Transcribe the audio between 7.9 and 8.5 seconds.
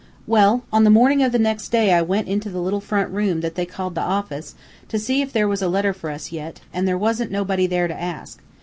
ask.